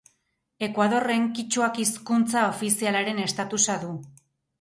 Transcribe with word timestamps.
Ekuadorren 0.67 1.27
kitxuak 1.39 1.77
hizkuntza 1.83 2.47
ofizialaren 2.53 3.21
estatusa 3.27 3.77
du. 3.85 3.93